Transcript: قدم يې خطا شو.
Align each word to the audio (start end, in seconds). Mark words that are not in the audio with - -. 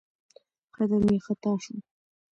قدم 0.75 1.03
يې 1.11 1.17
خطا 1.25 1.53
شو. 1.63 1.75